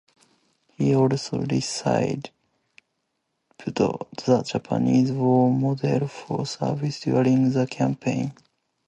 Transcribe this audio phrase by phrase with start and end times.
[0.79, 2.31] He also received
[3.63, 8.33] the Japanese War medal for service during that campaign.